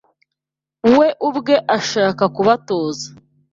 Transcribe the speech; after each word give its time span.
we 0.97 1.07
ubwe 1.27 1.55
ashaka 1.77 2.23
kubatoza 2.35 3.07